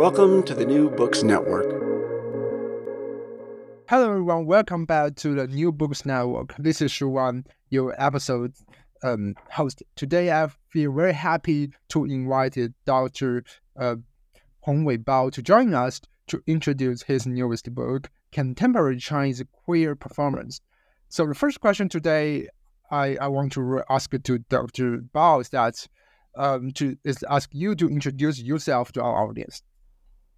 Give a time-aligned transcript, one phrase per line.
[0.00, 1.66] Welcome to the New Books Network.
[3.86, 4.46] Hello, everyone.
[4.46, 6.54] Welcome back to the New Books Network.
[6.58, 8.54] This is Shu Wan, your episode
[9.02, 9.82] um, host.
[9.96, 12.56] Today, I feel very happy to invite
[12.86, 13.44] Dr.
[13.78, 13.96] Uh,
[14.66, 20.62] Hongwei Bao to join us to introduce his newest book, Contemporary Chinese Queer Performance.
[21.10, 22.48] So, the first question today
[22.90, 25.02] I, I want to ask to Dr.
[25.14, 25.86] Bao is that
[26.36, 29.62] um, to is ask you to introduce yourself to our audience.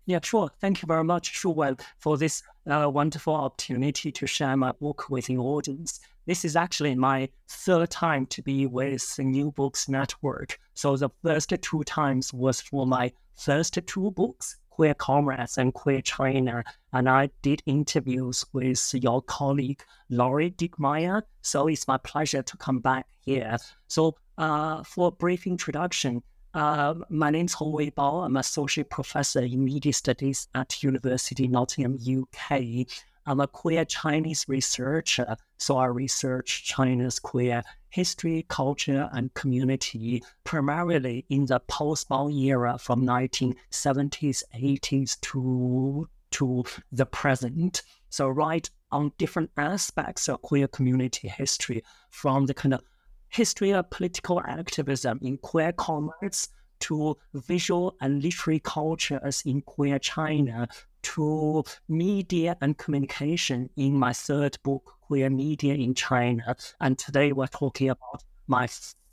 [0.05, 0.51] Yeah, sure.
[0.61, 5.27] Thank you very much, Shuwen, for this uh, wonderful opportunity to share my book with
[5.27, 6.01] the audience.
[6.27, 10.59] This is actually my third time to be with the New Books Network.
[10.75, 16.01] So the first two times was for my first two books, Queer Comrades and Queer
[16.01, 21.23] China, and I did interviews with your colleague Laurie Dickmeyer.
[21.43, 23.57] So it's my pleasure to come back here.
[23.87, 26.23] So uh, for a brief introduction,
[26.55, 28.25] uh, my name is Hongwei Bao.
[28.25, 32.87] I'm associate professor in media studies at University Nottingham, UK.
[33.25, 41.25] I'm a queer Chinese researcher, so I research China's queer history, culture, and community, primarily
[41.29, 47.83] in the post-Mao era from 1970s, 80s to to the present.
[48.09, 52.83] So right on different aspects of queer community history, from the kind of
[53.33, 56.51] history of political activism in Queer Comrades
[56.81, 60.69] to visual and literary cultures in queer China
[61.03, 66.57] to media and communication in my third book, Queer Media in China.
[66.81, 68.69] And today we're talking about my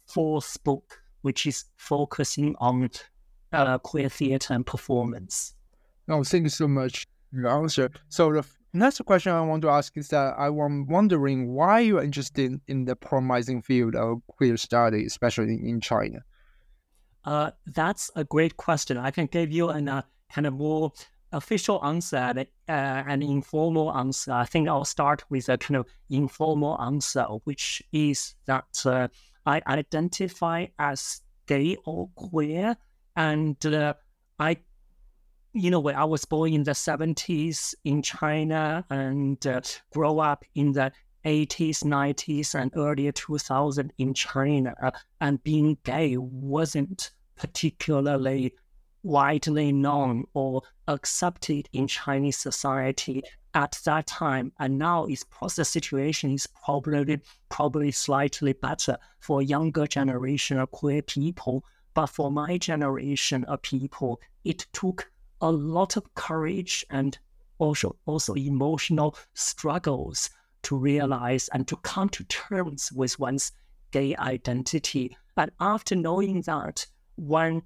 [0.08, 2.90] fourth book, which is focusing on
[3.54, 5.54] uh, queer theater and performance.
[6.08, 8.92] Oh, thank you so much for your answer.
[8.92, 12.04] So the question I want to ask is that I am wondering why you are
[12.04, 16.20] interested in the promising field of queer study, especially in China.
[17.26, 18.98] Uh, that's a great question.
[18.98, 20.92] I can give you a uh, kind of more
[21.32, 24.32] official answer uh, an informal answer.
[24.32, 29.08] I think I'll start with a kind of informal answer, which is that uh,
[29.46, 32.78] I identify as gay or queer,
[33.16, 33.94] and uh,
[34.40, 34.58] I
[35.54, 39.62] you know, when I was born in the 70s in China and uh,
[39.92, 40.92] grow up in the
[41.26, 44.74] 80s, 90s, and earlier 2000 in China,
[45.20, 48.54] and being gay wasn't particularly
[49.02, 53.24] widely known or accepted in Chinese society
[53.54, 54.52] at that time.
[54.60, 61.02] And now its the situation is probably probably slightly better for younger generation of queer
[61.02, 61.64] people.
[61.96, 65.10] But for my generation of people, it took
[65.42, 67.18] a lot of courage and
[67.58, 70.30] also also emotional struggles
[70.64, 73.52] to realize and to come to terms with one's
[73.92, 75.16] gay identity.
[75.38, 77.62] And after knowing that, one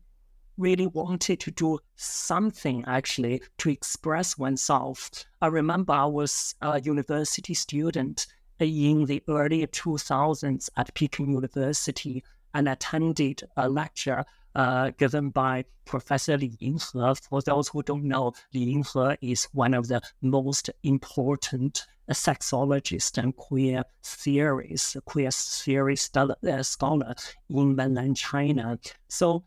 [0.57, 5.09] really wanted to do something actually to express oneself.
[5.41, 8.27] I remember I was a university student
[8.59, 12.23] in the early 2000s at Peking University
[12.53, 14.23] and attended a lecture
[14.55, 17.29] uh, given by Professor Li Yinhe.
[17.29, 23.35] For those who don't know, Li Yinhe is one of the most important sexologists and
[23.35, 27.15] queer theories, queer theory uh, scholar
[27.49, 28.77] in mainland China.
[29.07, 29.45] So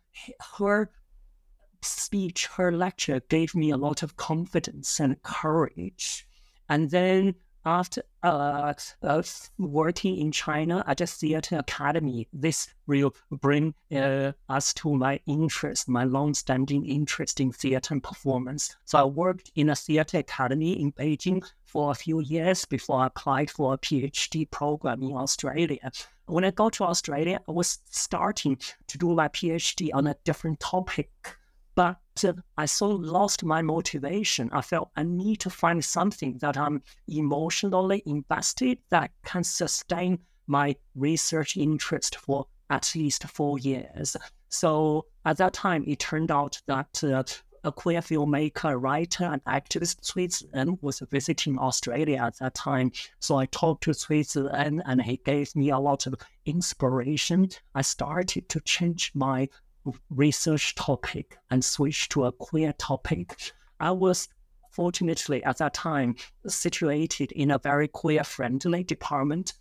[0.57, 0.91] her
[1.83, 6.27] speech, her lecture gave me a lot of confidence and courage.
[6.69, 7.35] And then
[7.67, 8.73] after uh,
[9.03, 9.23] uh,
[9.59, 15.89] working in China at a theater academy, this will bring uh, us to my interest,
[15.89, 18.77] my long-standing interest in theater and performance.
[18.85, 23.07] So I worked in a theater academy in Beijing for a few years before I
[23.09, 25.91] applied for a PhD program in Australia.
[26.27, 30.61] When I got to Australia, I was starting to do my PhD on a different
[30.61, 31.11] topic.
[31.77, 31.99] But
[32.57, 34.49] I so lost my motivation.
[34.51, 40.75] I felt I need to find something that I'm emotionally invested that can sustain my
[40.95, 44.17] research interest for at least four years.
[44.49, 47.23] So at that time, it turned out that uh,
[47.65, 52.93] a queer filmmaker, writer, and activist Zhen was visiting Australia at that time.
[53.19, 56.15] So I talked to Zhen, and he gave me a lot of
[56.45, 57.49] inspiration.
[57.75, 59.49] I started to change my
[60.11, 63.53] research topic and switch to a queer topic.
[63.81, 64.29] I was
[64.71, 66.17] fortunately at that time
[66.47, 69.55] situated in a very queer friendly department,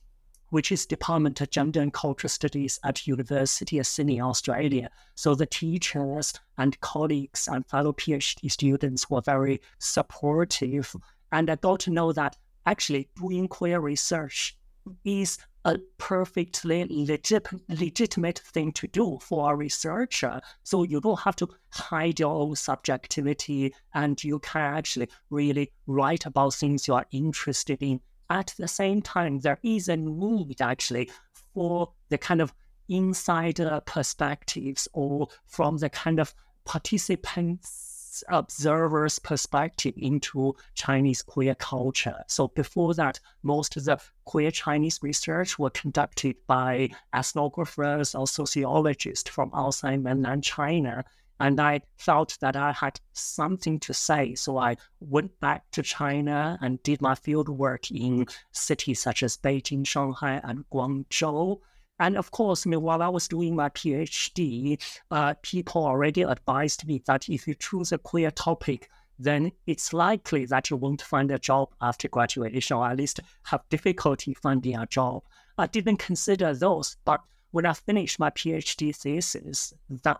[0.49, 4.89] which is Department of Gender and Cultural Studies at University of Sydney, Australia.
[5.15, 10.95] So the teachers and colleagues and fellow PhD students were very supportive.
[11.31, 14.57] And I got to know that actually doing queer research
[15.03, 20.39] is a perfectly legit, legitimate thing to do for a researcher.
[20.63, 26.27] So you don't have to hide your own subjectivity and you can actually really write
[26.27, 27.99] about things you are interested in.
[28.29, 31.09] At the same time, there is a need actually
[31.53, 32.53] for the kind of
[32.87, 37.84] insider perspectives or from the kind of participants
[38.29, 42.23] observer's perspective into Chinese queer culture.
[42.27, 49.29] So before that, most of the queer Chinese research were conducted by ethnographers or sociologists
[49.29, 51.03] from outside mainland China.
[51.39, 54.35] And I felt that I had something to say.
[54.35, 59.37] So I went back to China and did my field work in cities such as
[59.37, 61.59] Beijing, Shanghai, and Guangzhou.
[61.99, 64.77] And of course, I mean, while I was doing my PhD,
[65.11, 70.45] uh, people already advised me that if you choose a queer topic, then it's likely
[70.45, 74.85] that you won't find a job after graduation, or at least have difficulty finding a
[74.87, 75.23] job.
[75.57, 77.21] I didn't consider those, but
[77.51, 80.19] when I finished my PhD thesis, that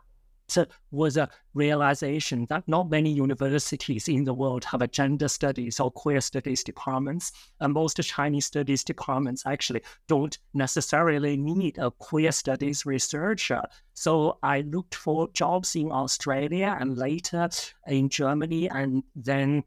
[0.92, 5.92] was a realization that not many universities in the world have a gender studies or
[5.92, 7.32] queer studies departments.
[7.60, 13.64] And most Chinese studies departments actually don't necessarily need a queer studies researcher.
[13.94, 17.50] So I looked for jobs in Australia and later
[17.88, 19.64] in Germany and then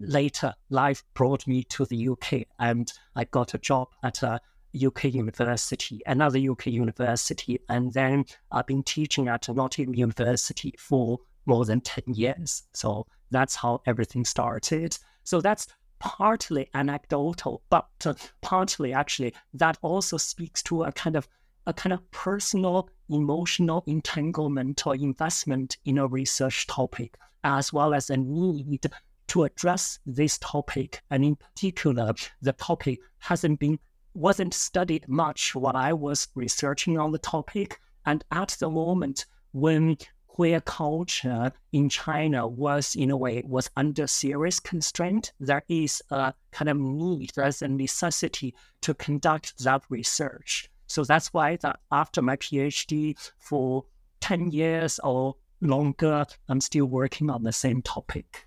[0.00, 4.40] later life brought me to the UK and I got a job at a
[4.74, 11.64] UK university, another UK university, and then I've been teaching at Nottingham University for more
[11.64, 12.64] than 10 years.
[12.72, 14.96] So that's how everything started.
[15.24, 15.66] So that's
[15.98, 21.28] partly anecdotal, but uh, partly actually that also speaks to a kind of
[21.66, 28.08] a kind of personal emotional entanglement or investment in a research topic, as well as
[28.10, 28.90] a need
[29.28, 31.02] to address this topic.
[31.10, 33.78] And in particular, the topic hasn't been
[34.14, 37.80] wasn't studied much while I was researching on the topic.
[38.06, 39.96] And at the moment, when
[40.26, 46.32] queer culture in China was, in a way, was under serious constraint, there is a
[46.50, 50.70] kind of need, there's a necessity to conduct that research.
[50.86, 53.84] So that's why that after my PhD for
[54.20, 58.46] 10 years or longer, I'm still working on the same topic.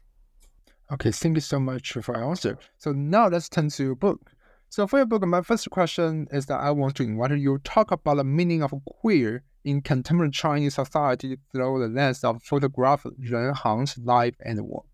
[0.91, 2.57] Okay, thank you so much for your answer.
[2.77, 4.31] So now let's turn to your book.
[4.73, 7.63] So for your book, my first question is that I want to invite you to
[7.63, 13.11] talk about the meaning of queer in contemporary Chinese society through the lens of photographer
[13.31, 14.87] Ren Hang's life and work.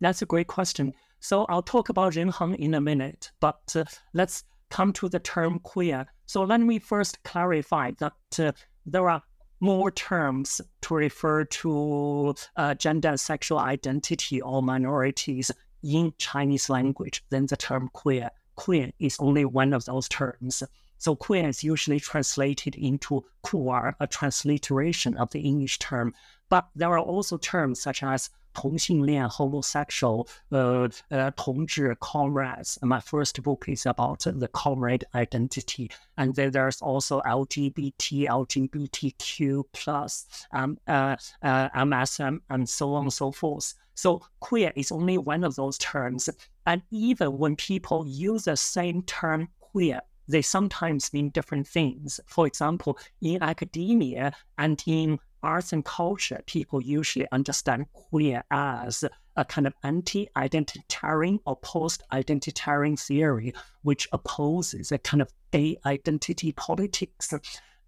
[0.00, 0.92] That's a great question.
[1.18, 5.18] So I'll talk about Ren Hang in a minute, but uh, let's come to the
[5.18, 6.06] term queer.
[6.26, 8.52] So let me first clarify that uh,
[8.86, 9.20] there are
[9.58, 15.50] more terms to refer to uh, gender and sexual identity or minorities
[15.82, 20.63] in Chinese language than the term queer queer is only one of those terms.
[20.97, 26.13] So queer is usually translated into queer, a transliteration of the English term.
[26.49, 32.77] But there are also terms such as 同性恋, homosexual, uh, uh, 同志, comrades.
[32.81, 35.89] And my first book is about the comrade identity.
[36.17, 43.13] And then there's also LGBT, LGBTQ plus, um, uh, uh, MSM, and so on and
[43.13, 43.73] so forth.
[43.95, 46.29] So queer is only one of those terms.
[46.66, 52.18] And even when people use the same term queer, they sometimes mean different things.
[52.26, 59.04] For example, in academia and in arts and culture, people usually understand queer as
[59.36, 67.32] a kind of anti-identitarian or post-identitarian theory, which opposes a kind of gay identity politics.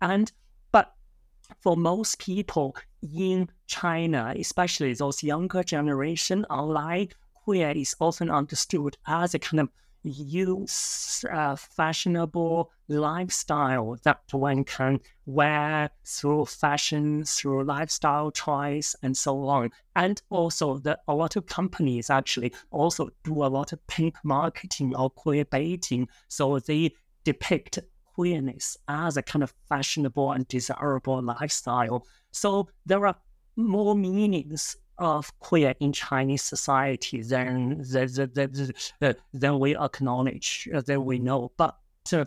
[0.00, 0.30] And
[0.70, 0.94] but
[1.60, 7.08] for most people in China, especially those younger generation online,
[7.48, 9.70] queer is often understood as a kind of
[10.02, 19.46] use uh, fashionable lifestyle that one can wear through fashion, through lifestyle choice, and so
[19.46, 19.70] on.
[19.96, 24.94] And also, that a lot of companies actually also do a lot of pink marketing
[24.94, 26.06] or queer baiting.
[26.28, 26.90] So they
[27.24, 27.78] depict
[28.14, 32.06] queerness as a kind of fashionable and desirable lifestyle.
[32.30, 33.16] So there are
[33.56, 40.80] more meanings of queer in Chinese society than than, than, than, than we acknowledge, uh,
[40.80, 41.52] than we know.
[41.56, 41.76] But
[42.12, 42.24] uh,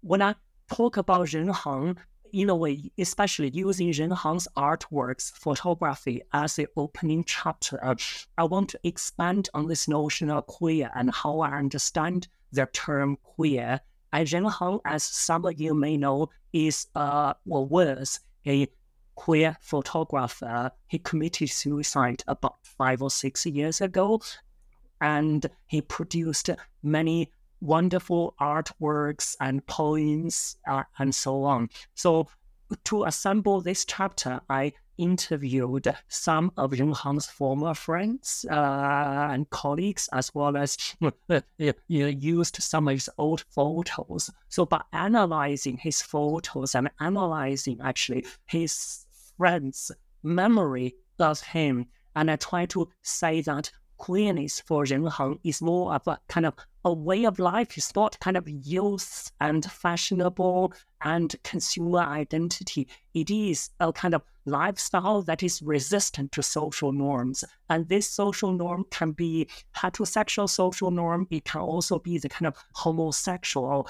[0.00, 0.34] when I
[0.70, 1.96] talk about Ren Hang,
[2.32, 7.94] in a way, especially using Ren Hang's artworks, photography as the opening chapter, uh,
[8.38, 13.18] I want to expand on this notion of queer and how I understand the term
[13.22, 13.80] queer.
[14.12, 18.66] And Ren Hang, as some of you may know, is uh, or was a
[19.14, 20.70] queer photographer.
[20.88, 24.20] He committed suicide about five or six years ago,
[25.00, 26.50] and he produced
[26.82, 31.70] many wonderful artworks and poems uh, and so on.
[31.94, 32.28] So,
[32.84, 40.34] to assemble this chapter, I interviewed some of Hang's former friends uh, and colleagues, as
[40.34, 40.76] well as
[41.30, 41.40] uh,
[41.88, 44.30] used some of his old photos.
[44.48, 49.01] So, by analyzing his photos and analyzing actually his
[49.36, 49.90] friends'
[50.22, 51.86] memory of him.
[52.14, 56.46] And I try to say that queerness for Ren Hang is more of a kind
[56.46, 57.78] of a way of life.
[57.78, 60.72] It's not kind of youth and fashionable
[61.02, 62.88] and consumer identity.
[63.14, 67.44] It is a kind of lifestyle that is resistant to social norms.
[67.70, 71.28] And this social norm can be heterosexual social norm.
[71.30, 73.88] It can also be the kind of homosexual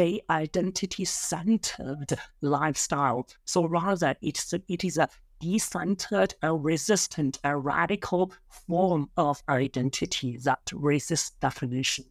[0.00, 3.26] gay identity centered lifestyle.
[3.44, 5.10] So rather, it's it is a
[5.42, 12.06] decentered, a resistant, a radical form of identity that resists definition.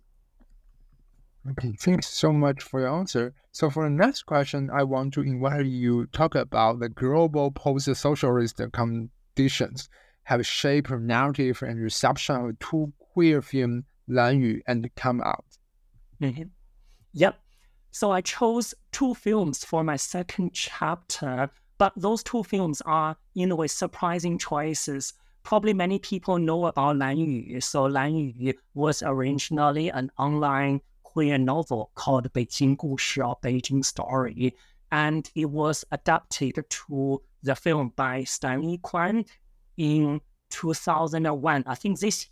[1.49, 3.33] Okay, thanks so much for your answer.
[3.53, 7.49] So for the next question, I want to invite you to talk about the global
[7.49, 9.89] post-socialist conditions
[10.25, 15.45] have shaped narrative and reception of two queer film, Lan Yu and Come Out.
[16.21, 16.49] Mm-hmm.
[17.13, 17.35] Yep.
[17.91, 23.51] So I chose two films for my second chapter, but those two films are, in
[23.51, 25.13] a way, surprising choices.
[25.43, 27.61] Probably many people know about Lan Yu.
[27.61, 34.55] So Lan Yu was originally an online queer novel called Beijing Gushi or Beijing Story,
[34.91, 39.25] and it was adapted to the film by Stanley Kwan
[39.77, 41.63] in 2001.
[41.65, 42.27] I think this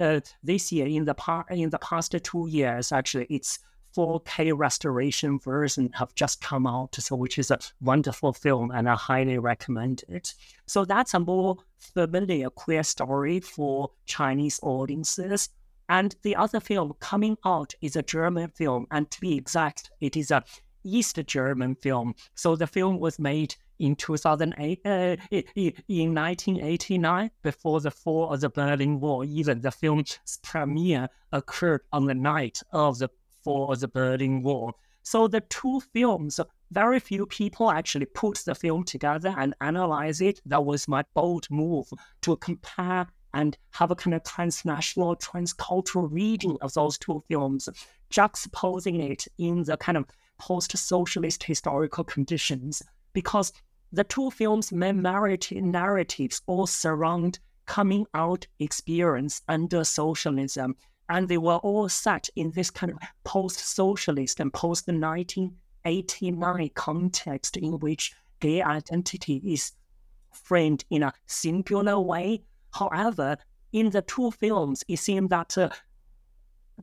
[0.00, 3.60] uh, this year in the par- in the past two years, actually, it's
[3.96, 8.94] 4K restoration version have just come out, so which is a wonderful film, and I
[8.94, 10.34] highly recommend it.
[10.66, 15.48] So that's a more familiar queer story for Chinese audiences.
[15.88, 20.16] And the other film coming out is a German film, and to be exact, it
[20.16, 20.44] is a
[20.84, 22.14] East German film.
[22.34, 28.48] So the film was made in 2008, uh, in 1989, before the fall of the
[28.48, 29.24] Berlin Wall.
[29.24, 33.10] Even the film's premiere occurred on the night of the
[33.46, 34.72] for the Berlin Wall.
[35.04, 36.40] So the two films,
[36.72, 40.40] very few people actually put the film together and analyze it.
[40.46, 41.86] That was my bold move
[42.22, 47.68] to compare and have a kind of transnational, transcultural reading of those two films,
[48.10, 50.06] juxtaposing it in the kind of
[50.40, 52.82] post-socialist historical conditions.
[53.12, 53.52] Because
[53.92, 60.74] the two films' main narratives all surround coming out experience under socialism
[61.08, 68.12] and they were all set in this kind of post-socialist and post-1989 context in which
[68.40, 69.72] gay identity is
[70.32, 72.42] framed in a singular way.
[72.72, 73.36] However,
[73.72, 75.70] in the two films, it seemed that uh,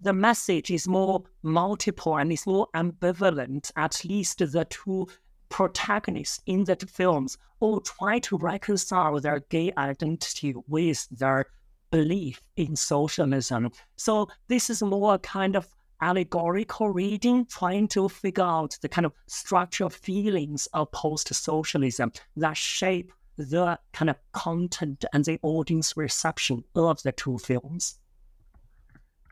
[0.01, 3.71] the message is more multiple and is more ambivalent.
[3.75, 5.07] At least the two
[5.49, 11.45] protagonists in the films all try to reconcile their gay identity with their
[11.93, 13.69] belief in socialism.
[13.97, 15.67] So this is more a kind of
[16.01, 23.11] allegorical reading, trying to figure out the kind of structural feelings of post-socialism that shape
[23.37, 27.99] the kind of content and the audience reception of the two films.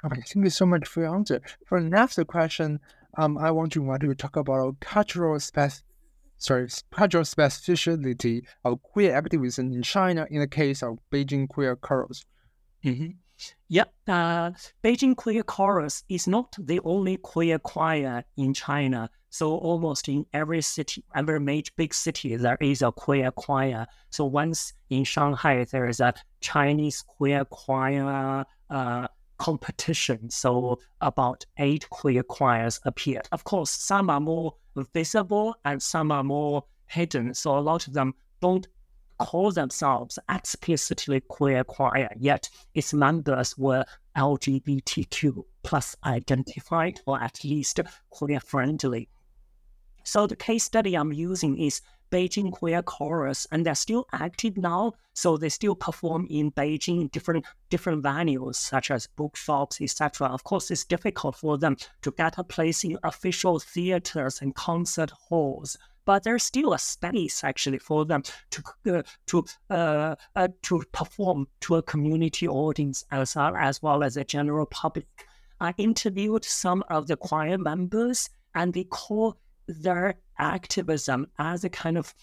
[0.05, 1.41] Okay, thank you so much for your answer.
[1.65, 2.79] For the next question,
[3.17, 5.39] um, I want to want to talk about cultural
[6.37, 12.23] sorry, cultural specificity of queer activism in China in the case of Beijing Queer Chorus?
[12.83, 13.11] Mm-hmm.
[13.69, 14.51] Yeah, uh,
[14.83, 19.09] Beijing Queer Chorus is not the only queer choir in China.
[19.29, 23.87] So almost in every city, every major big city, there is a queer choir.
[24.09, 29.07] So once in Shanghai, there is a Chinese queer choir uh,
[29.37, 30.29] competition.
[30.29, 33.27] So about eight queer choirs appeared.
[33.31, 34.53] Of course, some are more
[34.93, 37.33] visible and some are more hidden.
[37.33, 38.67] So a lot of them don't
[39.21, 43.85] call themselves explicitly queer choir, yet its members were
[44.17, 49.09] LGBTQ plus identified or at least queer friendly.
[50.03, 54.93] So the case study I'm using is Beijing Queer Chorus, and they're still active now.
[55.13, 60.27] So they still perform in Beijing in different different venues such as bookshops, etc.
[60.27, 65.11] Of course, it's difficult for them to get a place in official theaters and concert
[65.11, 65.77] halls.
[66.11, 68.63] But there's still a space actually for them to
[68.97, 74.25] uh, to uh, uh, to perform to a community audience as, as well as a
[74.25, 75.07] general public.
[75.61, 79.37] I interviewed some of the choir members, and they call
[79.67, 82.13] their activism as a kind of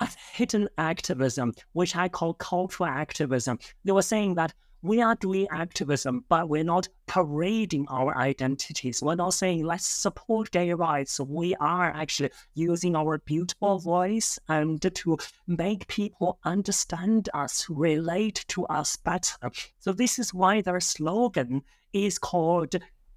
[0.00, 3.58] a hidden activism, which I call cultural activism.
[3.86, 4.52] They were saying that
[4.86, 9.02] we are doing activism, but we're not parading our identities.
[9.02, 11.20] We're not saying let's support gay rights.
[11.20, 18.66] We are actually using our beautiful voice and to make people understand us, relate to
[18.66, 19.50] us better.
[19.78, 21.62] So this is why their slogan
[21.92, 22.74] is called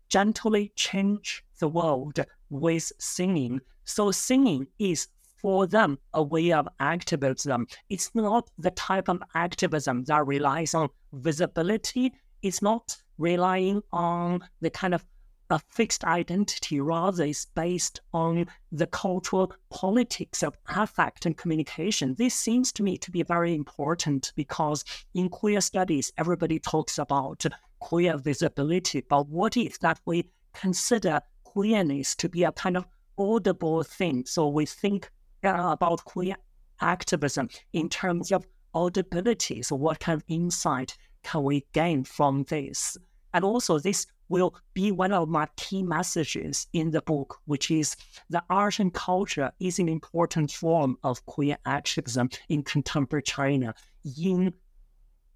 [0.09, 3.61] gently change the world with singing.
[3.85, 5.07] So singing is
[5.41, 7.67] for them a way of activism.
[7.89, 12.13] It's not the type of activism that relies on visibility.
[12.41, 15.05] It's not relying on the kind of
[15.51, 22.13] a fixed identity, rather is based on the cultural politics of affect and communication.
[22.15, 27.45] This seems to me to be very important because in queer studies, everybody talks about
[27.79, 29.01] queer visibility.
[29.01, 32.85] But what if that we consider queerness to be a kind of
[33.17, 34.25] audible thing?
[34.27, 35.09] So we think
[35.41, 36.35] Uh, about queer
[36.81, 39.61] activism in terms of audibility.
[39.61, 42.97] So what kind of insight can we gain from this?
[43.33, 47.95] And also this will be one of my key messages in the book, which is
[48.29, 53.73] that art and culture is an important form of queer activism in contemporary China
[54.21, 54.53] in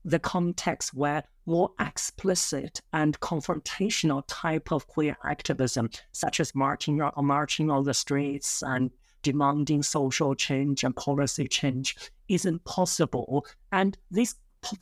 [0.04, 7.10] the context where more explicit and confrontational type of queer activism, such as marching, uh,
[7.22, 8.92] marching on the streets and
[9.24, 13.46] demanding social change and policy change, isn't possible.
[13.72, 14.36] And this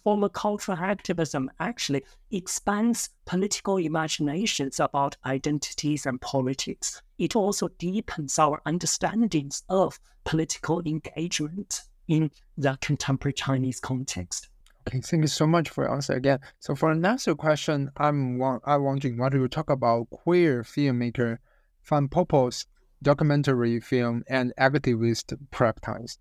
[0.04, 7.02] form of cultural activism actually expands political imaginations about identities and politics.
[7.18, 14.50] It also deepens our understandings of political engagement in the contemporary Chinese context.
[14.88, 16.40] Okay, thank you so much for your answer again.
[16.60, 21.38] So for the next question, I'm I'm wondering what you talk about queer filmmaker
[21.84, 22.66] Fan Popo's
[23.04, 26.18] documentary film and activist practice.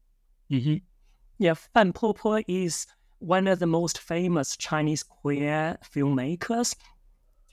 [0.51, 0.77] Mm-hmm.
[1.39, 2.87] Yeah, Fan Popo is
[3.19, 6.75] one of the most famous Chinese queer filmmakers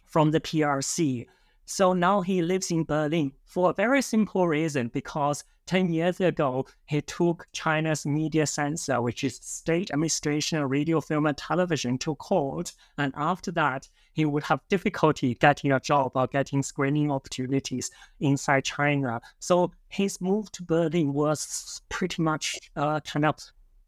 [0.06, 1.26] from the PRC.
[1.66, 6.66] So now he lives in Berlin for a very simple reason because 10 years ago,
[6.86, 12.16] he took China's media censor, which is State Administration of Radio, Film, and Television, to
[12.16, 12.72] court.
[12.98, 18.66] And after that, he would have difficulty getting a job or getting screening opportunities inside
[18.66, 19.22] China.
[19.38, 23.36] So his move to Berlin was pretty much uh, kind of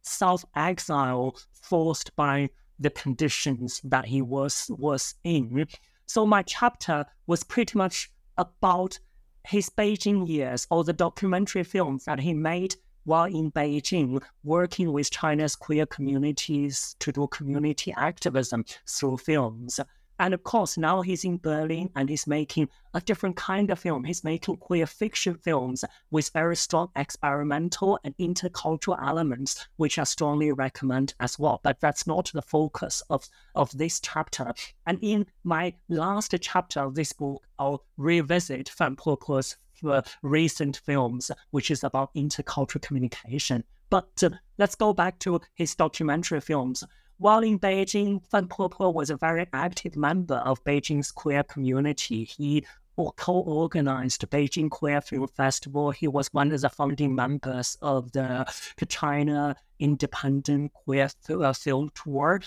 [0.03, 5.65] self exile forced by the conditions that he was was in.
[6.05, 8.99] So my chapter was pretty much about
[9.47, 15.09] his Beijing years or the documentary films that he made while in Beijing, working with
[15.09, 19.79] China's queer communities to do community activism through films.
[20.19, 24.03] And of course, now he's in Berlin and he's making a different kind of film.
[24.03, 30.51] He's making queer fiction films with very strong experimental and intercultural elements, which I strongly
[30.51, 31.61] recommend as well.
[31.63, 34.53] But that's not the focus of, of this chapter.
[34.85, 39.55] And in my last chapter of this book, I'll revisit Popo's
[39.85, 43.63] uh, recent films, which is about intercultural communication.
[43.89, 46.83] But uh, let's go back to his documentary films.
[47.19, 52.23] While in Beijing, Fan Popo was a very active member of Beijing's queer community.
[52.23, 55.91] He co-organized the Beijing Queer Film Festival.
[55.91, 58.45] He was one of the founding members of the
[58.87, 62.39] China Independent Queer uh, Film Tour.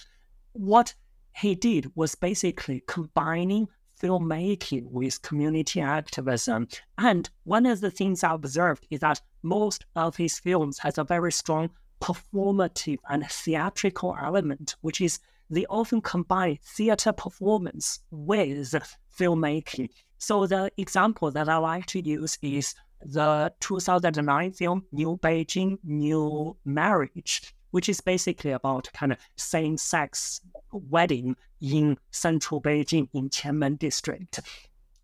[0.55, 0.95] What
[1.37, 3.69] he did was basically combining
[4.03, 6.69] filmmaking with community activism.
[6.97, 11.05] And one of the things I observed is that most of his films has a
[11.05, 11.69] very strong
[12.03, 18.75] performative and theatrical element, which is they often combine theater performance with
[19.19, 19.89] filmmaking.
[20.19, 26.57] So the example that I like to use is the 2009 film New Beijing, New
[26.65, 30.41] Marriage, which is basically about kind of same-sex
[30.73, 34.41] wedding in central Beijing in Qianmen district.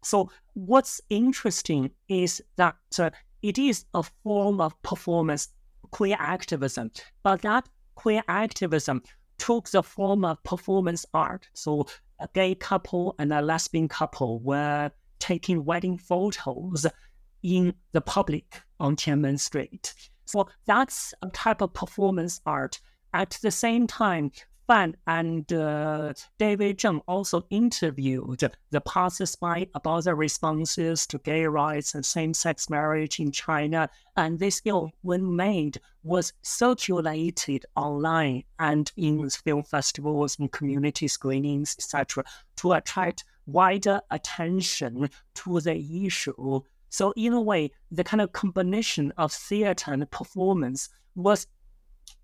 [0.03, 3.11] So what's interesting is that uh,
[3.43, 5.49] it is a form of performance
[5.91, 6.91] queer activism,
[7.23, 9.03] but that queer activism
[9.39, 11.49] took the form of performance art.
[11.55, 11.87] So
[12.19, 16.87] a gay couple and a lesbian couple were taking wedding photos
[17.43, 19.95] in the public on Tiananmen Street.
[20.25, 22.81] So that's a type of performance art.
[23.15, 24.33] At the same time,
[24.69, 31.95] Fan and uh, David Zheng also interviewed the passersby about their responses to gay rights
[31.95, 33.89] and same-sex marriage in China.
[34.15, 41.75] And this film, when made, was circulated online and in film festivals and community screenings,
[41.79, 42.25] etc.,
[42.57, 46.61] to attract wider attention to the issue.
[46.91, 51.47] So in a way, the kind of combination of theater and performance was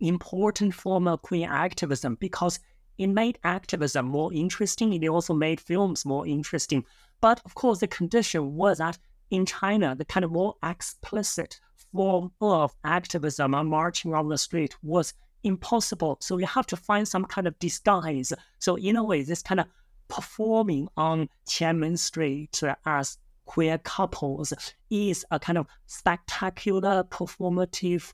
[0.08, 2.60] important form of queer activism because
[2.98, 4.92] it made activism more interesting.
[4.92, 6.84] It also made films more interesting.
[7.20, 8.98] But of course, the condition was that
[9.30, 11.58] in China, the kind of more explicit
[11.92, 16.18] form of activism and marching on the street was impossible.
[16.20, 18.32] So you have to find some kind of disguise.
[18.58, 19.66] So in a way, this kind of
[20.08, 24.52] performing on Tiananmen Street as queer couples
[24.90, 28.12] is a kind of spectacular performative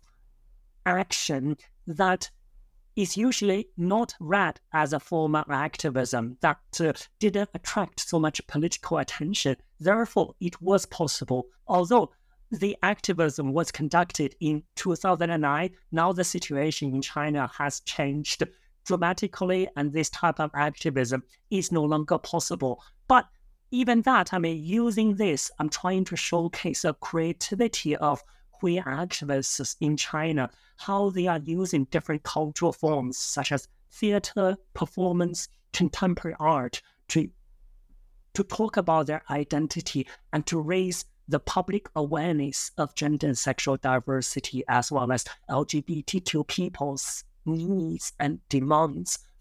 [0.87, 2.31] action that
[2.97, 8.47] is usually not read as a form of activism that uh, didn't attract so much
[8.47, 9.57] political attention.
[9.79, 11.47] Therefore, it was possible.
[11.67, 12.11] Although
[12.51, 18.43] the activism was conducted in 2009, now the situation in China has changed
[18.85, 22.83] dramatically, and this type of activism is no longer possible.
[23.07, 23.27] But
[23.71, 28.23] even that, I mean, using this, I'm trying to showcase the creativity of
[28.61, 35.49] queer activists in China, how they are using different cultural forms such as theater, performance,
[35.73, 37.31] contemporary art to
[38.35, 43.77] to talk about their identity and to raise the public awareness of gender and sexual
[43.79, 49.19] diversity as well as LGBTQ people's needs and demands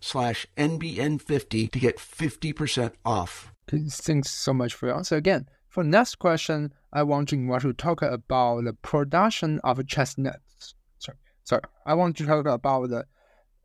[0.00, 3.52] slash NBN50 to get 50% off.
[3.68, 5.16] Thanks so much for your answer.
[5.16, 9.86] Again, for next question, I want to invite you to talk about the production of
[9.86, 10.74] chestnuts.
[10.98, 11.62] Sorry, sorry.
[11.86, 13.04] I want to talk about the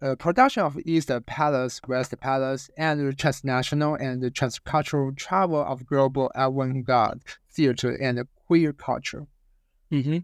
[0.02, 6.32] uh, production of East Palace, West Palace, and the transnational and transcultural travel of global
[6.36, 9.26] avant-garde theater and queer culture.
[9.91, 10.19] Mm-hmm.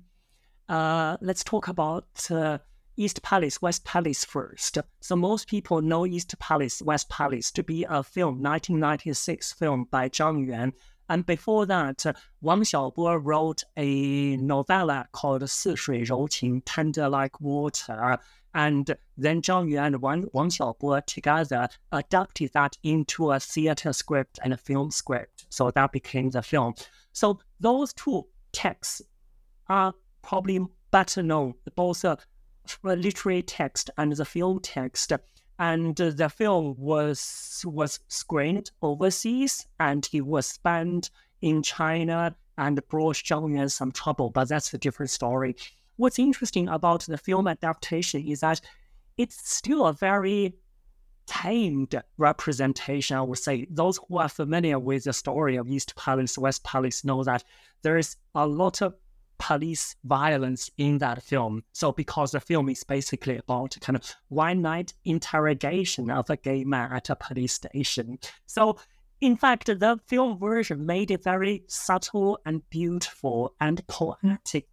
[0.70, 2.60] Uh, let's talk about uh,
[2.97, 4.79] East Palace, West Palace first.
[5.01, 10.09] So most people know East Palace, West Palace to be a film, 1996 film by
[10.09, 10.73] Zhang Yuan.
[11.09, 12.05] And before that,
[12.41, 18.19] Wang Xiaobo wrote a novella called 似水柔情, Tender Like Water.
[18.55, 24.39] And then Zhang Yuan and Wang, Wang Xiaobo together adapted that into a theater script
[24.43, 25.45] and a film script.
[25.51, 26.75] So that became the film.
[27.13, 29.03] So those two texts
[29.69, 32.05] are probably better known, both
[32.84, 35.12] literary text and the film text.
[35.60, 43.18] And the film was was screened overseas, and it was banned in China and brought
[43.18, 44.32] Zhang Yuan some trouble.
[44.32, 45.56] But that's a different story.
[45.98, 48.62] What's interesting about the film adaptation is that
[49.18, 50.56] it's still a very
[51.28, 53.68] tamed representation, I would say.
[53.70, 57.44] Those who are familiar with the story of East Palace, West Palace know that
[57.84, 58.96] there is a lot of
[59.42, 61.64] police violence in that film.
[61.74, 66.64] So because the film is basically about kind of one night interrogation of a gay
[66.64, 68.20] man at a police station.
[68.46, 68.78] So
[69.20, 74.68] in fact, the film version made it very subtle and beautiful and poetic.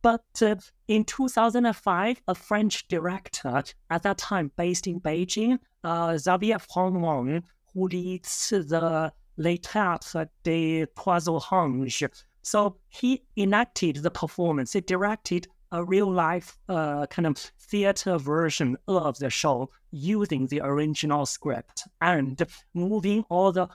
[0.00, 6.58] But uh, in 2005, a French director at that time based in Beijing, uh, Xavier
[6.58, 7.44] Froment,
[7.74, 12.04] who leads the Les Théâtres des Trois Oranges,
[12.42, 14.72] so he enacted the performance.
[14.72, 20.60] He directed a real life uh, kind of theater version of the show using the
[20.62, 22.42] original script and
[22.74, 23.68] moving all the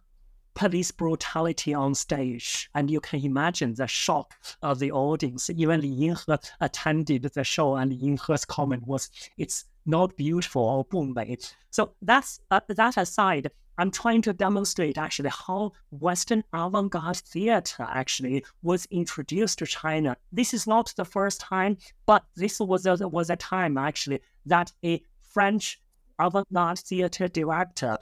[0.56, 2.70] police brutality on stage.
[2.76, 5.50] And you can imagine the shock of the audience.
[5.50, 10.86] Even Li Yinhe attended the show, and Li Yinhe's comment was, "It's not beautiful or
[10.86, 11.38] 不美."
[11.72, 13.52] So that's uh, that aside.
[13.78, 20.16] I'm trying to demonstrate actually how Western avant-garde theater actually was introduced to China.
[20.32, 24.72] This is not the first time, but this was a, was a time actually that
[24.84, 25.82] a French
[26.20, 27.98] avant-garde theater director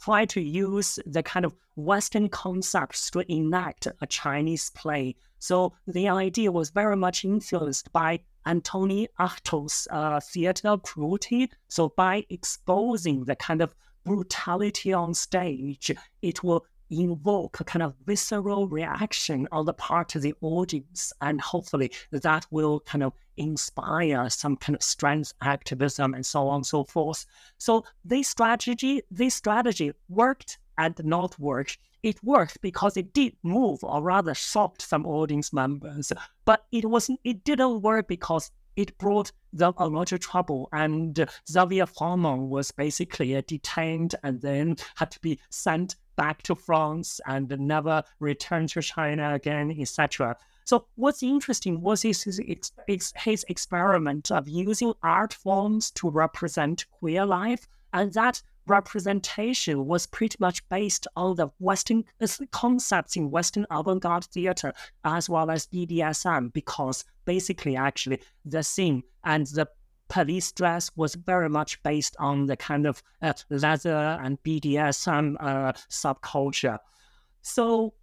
[0.00, 5.14] tried to use the kind of Western concepts to enact a Chinese play.
[5.38, 11.50] So the idea was very much influenced by Antonin Artaud's uh, theater cruelty.
[11.68, 15.90] So by exposing the kind of brutality on stage,
[16.22, 21.12] it will invoke a kind of visceral reaction on the part of the audience.
[21.20, 26.56] And hopefully that will kind of inspire some kind of strength activism and so on
[26.56, 27.26] and so forth.
[27.58, 31.78] So this strategy, this strategy worked and not worked.
[32.02, 36.12] It worked because it did move or rather shocked some audience members,
[36.46, 40.68] but it wasn't it didn't work because it brought them a lot of trouble.
[40.72, 47.20] And Xavier Froment was basically detained and then had to be sent back to France
[47.26, 50.36] and never returned to China again, etc.
[50.64, 52.22] So what's interesting was his,
[52.86, 60.06] his, his experiment of using art forms to represent queer life, and that representation was
[60.06, 62.04] pretty much based on the Western
[62.52, 64.72] concepts in Western avant-garde theater
[65.04, 69.68] as well as BDSM, because basically, actually, the scene and the
[70.08, 75.72] police dress was very much based on the kind of uh, leather and BDSM uh,
[75.88, 76.78] subculture.
[77.42, 77.94] So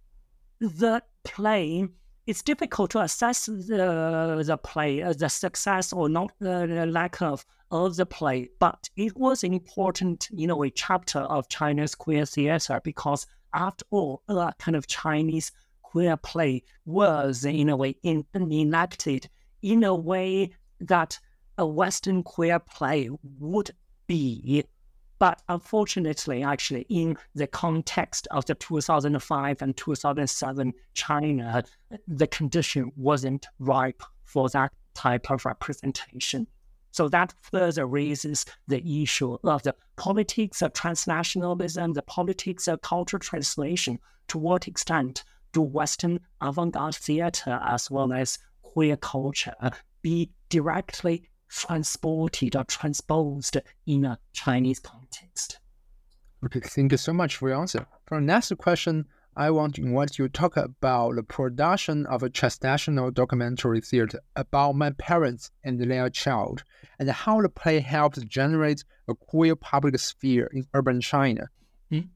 [0.60, 1.88] the play
[2.28, 7.22] it's difficult to assess the, the play, uh, the success or not uh, the lack
[7.22, 11.94] of of the play, but it was an important, you know, a chapter of China's
[11.94, 17.96] queer theater because after all, a kind of Chinese queer play was in a way
[18.02, 19.28] in, enacted
[19.62, 21.18] in a way that
[21.56, 23.70] a Western queer play would
[24.06, 24.64] be
[25.18, 31.64] but unfortunately, actually, in the context of the 2005 and 2007 China,
[32.06, 36.46] the condition wasn't ripe for that type of representation.
[36.90, 43.20] So that further raises the issue of the politics of transnationalism, the politics of cultural
[43.20, 43.98] translation.
[44.28, 49.54] To what extent do Western avant garde theater as well as queer culture
[50.02, 53.56] be directly transported or transposed
[53.86, 55.58] in a Chinese context.
[56.44, 57.86] Okay, thank you so much for your answer.
[58.06, 59.06] For the next question,
[59.36, 64.20] I want to invite you to talk about the production of a transnational documentary theater
[64.34, 66.64] about my parents and their child,
[66.98, 71.48] and how the play helped generate a queer public sphere in urban China.
[71.92, 72.08] Mm.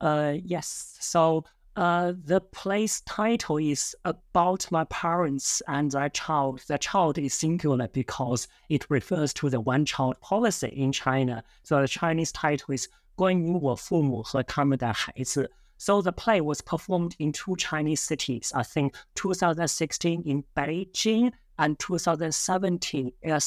[0.00, 0.96] Uh, yes.
[1.00, 1.44] So
[1.75, 6.61] uh, the play's title is about my parents and their child.
[6.67, 11.43] The child is singular because it refers to the one-child policy in China.
[11.63, 15.49] So the Chinese title is 关于我父母和他们的孩子.
[15.77, 18.51] So the play was performed in two Chinese cities.
[18.53, 23.39] I think 2016 in Beijing and 2017 uh,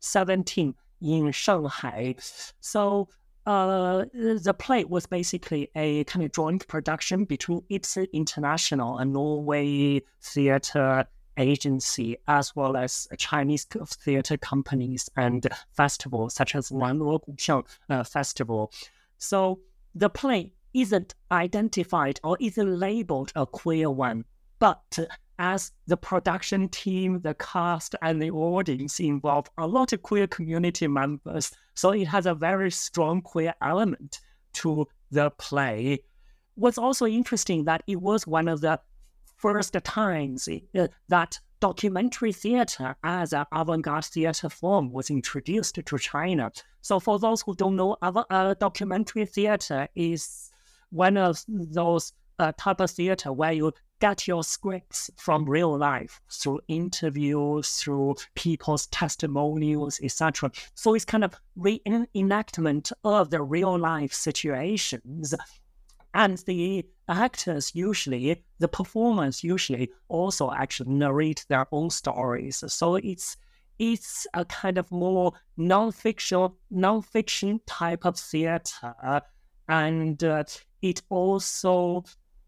[0.00, 2.14] 17 in Shanghai.
[2.60, 3.08] So
[3.45, 10.01] uh, the play was basically a kind of joint production between ITZE International and Norway
[10.21, 11.05] Theatre
[11.37, 18.71] Agency, as well as Chinese theatre companies and festivals such as Guqiang uh, Festival.
[19.17, 19.59] So
[19.95, 24.25] the play isn't identified or isn't labeled a queer one,
[24.59, 24.99] but
[25.41, 30.87] as the production team, the cast, and the audience involve a lot of queer community
[30.87, 31.51] members.
[31.73, 34.19] So it has a very strong queer element
[34.53, 36.03] to the play.
[36.53, 38.79] What's also interesting that it was one of the
[39.37, 46.51] first times uh, that documentary theater as an avant-garde theater form was introduced to China.
[46.81, 47.97] So for those who don't know,
[48.59, 50.51] documentary theater is
[50.91, 56.19] one of those a type of theater where you get your scripts from real life
[56.29, 60.51] through interviews, through people's testimonials, etc.
[60.73, 65.35] So it's kind of reenactment of the real life situations.
[66.13, 72.63] And the actors usually, the performers usually also actually narrate their own stories.
[72.67, 73.37] So it's
[73.79, 79.21] it's a kind of more non-fiction, non-fiction type of theater,
[79.67, 80.43] and uh,
[80.81, 82.03] it also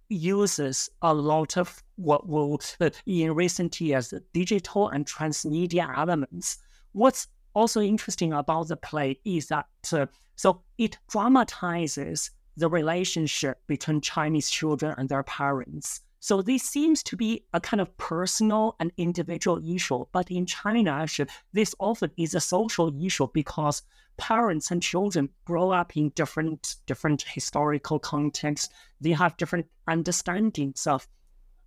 [0.09, 6.57] uses a lot of what will uh, in recent years digital and transmedia elements.
[6.91, 14.01] What's also interesting about the play is that uh, so it dramatizes the relationship between
[14.01, 16.01] Chinese children and their parents.
[16.23, 20.05] So this seems to be a kind of personal and individual issue.
[20.13, 21.05] But in China,
[21.51, 23.81] this often is a social issue because
[24.15, 28.69] parents and children grow up in different different historical contexts.
[29.01, 31.09] They have different understandings of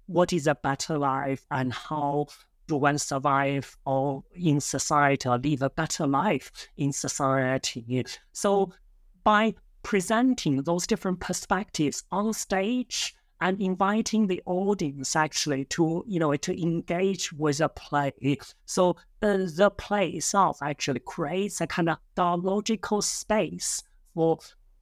[0.07, 2.29] what is a better life and how
[2.67, 8.07] do one survive or in society or live a better life in society.
[8.33, 8.73] So
[9.23, 16.35] by presenting those different perspectives on stage and inviting the audience actually to you know
[16.37, 18.39] to engage with a play.
[18.65, 23.83] So uh, the play itself actually creates a kind of dialogical space
[24.15, 24.39] for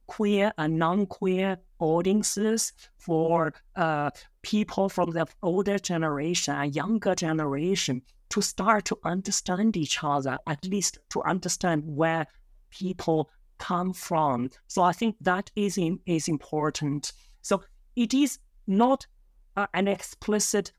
[0.07, 8.41] queer and non-queer audiences for uh, people from the older generation and younger generation to
[8.41, 12.27] start to understand each other at least to understand where
[12.69, 14.49] people come from.
[14.67, 17.13] So i think that is in, is important.
[17.41, 17.63] So
[17.95, 19.07] it is not
[19.55, 20.71] uh, an explicit,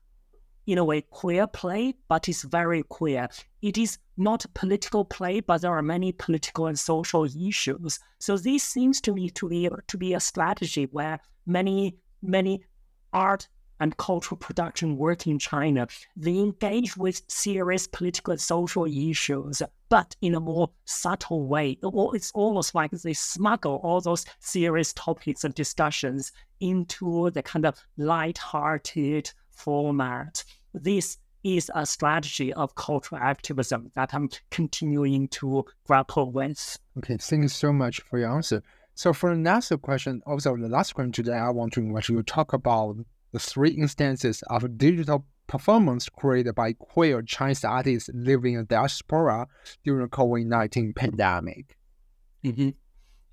[0.65, 3.29] in a way, queer play, but it's very queer.
[3.61, 7.99] It is not a political play, but there are many political and social issues.
[8.19, 12.63] So this seems to me to be to be a strategy where many many
[13.13, 13.47] art
[13.79, 20.15] and cultural production work in China, they engage with serious political and social issues, but
[20.21, 21.77] in a more subtle way.
[21.83, 27.77] It's almost like they smuggle all those serious topics and discussions into the kind of
[27.97, 30.43] light-hearted format.
[30.73, 36.77] This is a strategy of cultural activism that I'm continuing to grapple with.
[36.97, 38.63] Okay, thank you so much for your answer.
[38.95, 42.23] So for the next question, also the last question today, I want to invite you
[42.23, 42.97] talk about
[43.37, 49.47] the three instances of digital performance created by queer Chinese artists living in diaspora
[49.83, 51.77] during the COVID-19 pandemic.
[52.43, 52.69] Mm-hmm.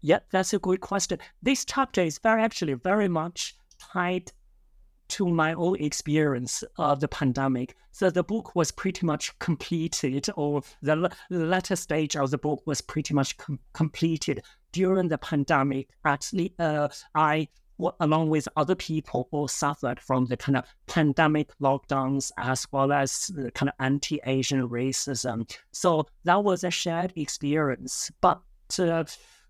[0.02, 1.18] Yeah, that's a good question.
[1.42, 4.30] This chapter is very actually very much tied
[5.08, 7.74] to my own experience of the pandemic.
[7.92, 12.80] So the book was pretty much completed, or the, latter stage of the book was
[12.82, 15.88] pretty much com- completed during the pandemic.
[16.04, 17.48] Actually, uh, I
[18.00, 23.28] along with other people who suffered from the kind of pandemic lockdowns as well as
[23.28, 25.50] the kind of anti-Asian racism.
[25.72, 28.10] So that was a shared experience.
[28.20, 28.40] But
[28.78, 29.04] uh,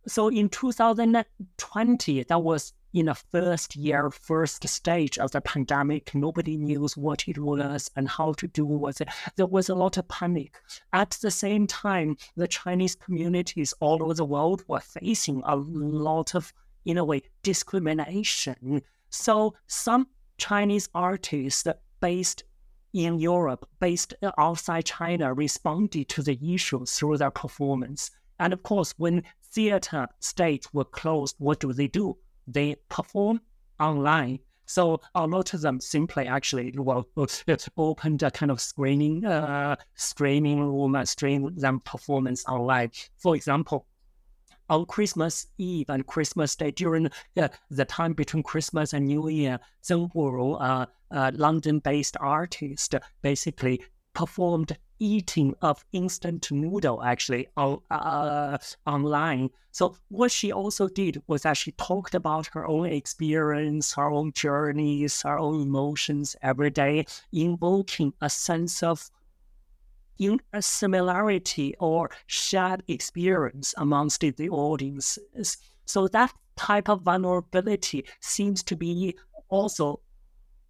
[0.06, 6.56] so in 2020, that was in the first year, first stage of the pandemic, nobody
[6.56, 9.08] knew what it was and how to do with it.
[9.34, 10.60] There was a lot of panic.
[10.92, 16.36] At the same time, the Chinese communities all over the world were facing a lot
[16.36, 16.52] of
[16.84, 18.82] in a way, discrimination.
[19.10, 21.66] So some Chinese artists
[22.00, 22.44] based
[22.92, 28.10] in Europe, based outside China, responded to the issue through their performance.
[28.38, 32.16] And of course, when theater states were closed, what do they do?
[32.46, 33.40] They perform
[33.80, 34.40] online.
[34.66, 37.06] So a lot of them simply actually well
[37.76, 42.90] opened a kind of screening uh, streaming room and stream them performance online.
[43.16, 43.86] For example,
[44.68, 49.58] on Christmas Eve and Christmas Day during uh, the time between Christmas and New Year,
[49.82, 53.82] Zheng Huru, uh, a London-based artist, basically
[54.14, 59.50] performed eating of instant noodle actually on, uh, online.
[59.72, 64.32] So what she also did was that she talked about her own experience, her own
[64.32, 69.10] journeys, her own emotions every day, invoking a sense of
[70.60, 75.58] similarity or shared experience amongst the audiences.
[75.84, 79.16] So that type of vulnerability seems to be
[79.48, 80.00] also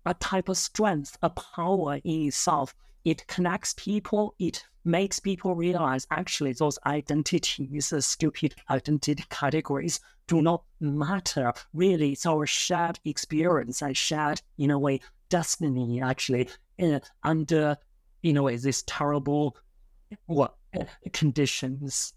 [0.07, 2.75] a type of strength, a power in itself.
[3.05, 10.41] It connects people, it makes people realize actually those identities, uh, stupid identity categories, do
[10.41, 11.53] not matter.
[11.75, 16.49] Really, it's our shared experience and shared, in a way, destiny, actually,
[16.83, 17.77] uh, under
[18.25, 19.57] you know, is this terrible
[20.27, 20.57] what
[21.12, 22.14] conditions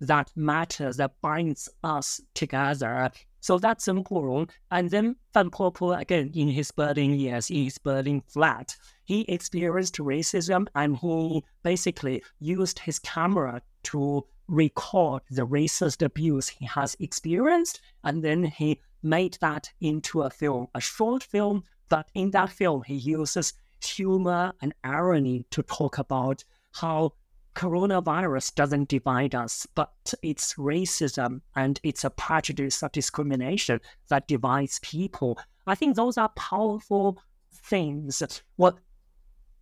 [0.00, 3.10] that matters that binds us together.
[3.40, 4.52] So that's important.
[4.70, 9.96] And then Fan Po again, in his Berlin years, in his Berlin flat, he experienced
[9.96, 17.80] racism and he basically used his camera to record the racist abuse he has experienced.
[18.04, 21.64] And then he made that into a film, a short film.
[21.88, 27.12] But in that film, he uses humor and irony to talk about how
[27.54, 34.78] coronavirus doesn't divide us, but it's racism and it's a prejudice of discrimination that divides
[34.80, 35.38] people.
[35.66, 37.18] I think those are powerful
[37.50, 38.22] things.
[38.56, 38.78] What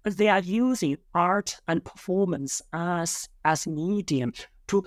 [0.03, 4.33] they are using art and performance as as medium
[4.67, 4.85] to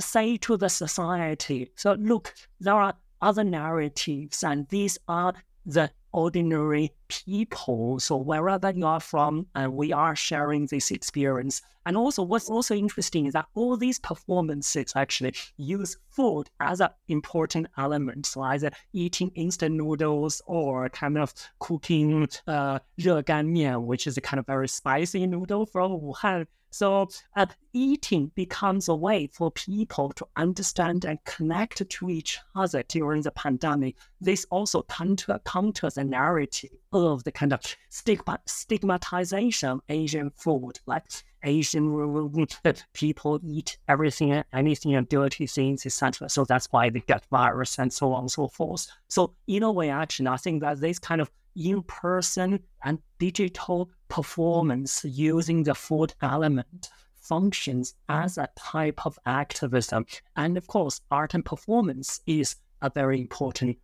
[0.00, 5.34] say to the society, so look, there are other narratives, and these are
[5.66, 7.99] the ordinary people.
[7.99, 11.61] So wherever you are from, and we are sharing this experience.
[11.87, 16.89] And also, what's also interesting is that all these performances actually use food as an
[17.09, 18.25] important element.
[18.25, 24.39] So either eating instant noodles or kind of cooking uh, 热干面, which is a kind
[24.39, 26.47] of very spicy noodle from Wuhan.
[26.71, 32.83] So uh, eating becomes a way for people to understand and connect to each other
[32.83, 33.95] during the pandemic.
[34.19, 40.78] This also counter, counters a narrative of the kind of stigma, stigmatization of Asian food,
[40.86, 41.04] like
[41.42, 42.46] Asian
[42.92, 46.28] people eat everything, anything, and dirty things, etc.
[46.28, 48.88] So that's why they get virus and so on and so forth.
[49.08, 55.04] So in a way, actually, I think that this kind of in-person and digital performance
[55.04, 60.06] using the food element functions as a type of activism.
[60.36, 63.76] And of course, art and performance is a very important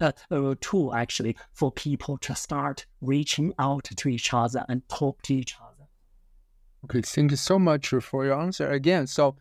[0.00, 5.34] a tool actually for people to start reaching out to each other and talk to
[5.34, 5.88] each other.
[6.84, 9.06] Okay, thank you so much for your answer again.
[9.06, 9.36] So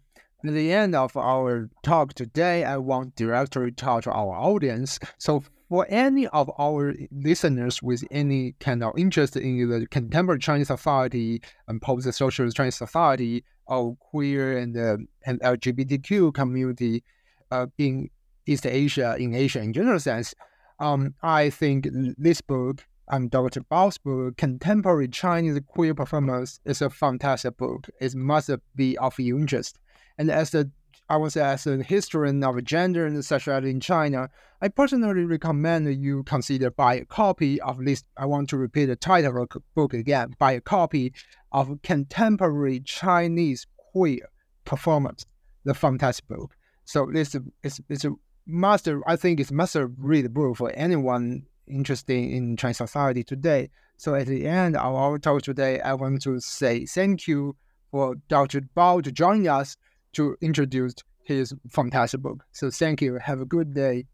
[0.46, 5.00] at the end of our talk today, I want directly talk to our audience.
[5.18, 10.68] So for any of our listeners with any kind of interest in the contemporary Chinese
[10.68, 17.04] society and post-social Chinese society or queer and uh, and LGBTQ community
[17.52, 18.10] uh, in
[18.46, 20.34] East Asia, in Asia in general sense,
[20.80, 21.88] um, I think
[22.18, 22.86] this book,
[23.30, 23.62] Dr.
[23.62, 27.90] Bao's book, Contemporary Chinese Queer Performance, is a fantastic book.
[28.00, 29.80] It must be of interest.
[30.18, 30.70] And as a
[31.12, 34.30] I was as a historian of gender and sexuality in China,
[34.62, 38.06] I personally recommend you consider buy a copy of this.
[38.16, 40.36] I want to repeat the title of the book again.
[40.40, 41.14] Buy a copy
[41.52, 44.30] of Contemporary Chinese Queer
[44.64, 45.26] Performance,
[45.66, 46.56] the fantastic book.
[46.86, 48.12] So this is it's a
[48.46, 49.02] master.
[49.08, 53.70] I think it's must read book for anyone interested in Chinese society today.
[53.98, 57.56] So at the end of our talk today, I want to say thank you
[57.92, 58.62] for Dr.
[58.76, 59.78] Bao to join us
[60.14, 62.44] to introduce his fantastic book.
[62.52, 63.16] So thank you.
[63.16, 64.06] Have a good day.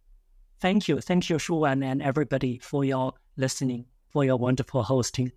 [0.60, 1.00] Thank you.
[1.00, 5.32] Thank you, Shu Wan, and everybody for your listening, for your wonderful hosting.